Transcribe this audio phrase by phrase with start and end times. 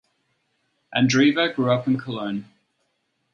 [0.95, 2.45] Andreeva grew up in Cologne.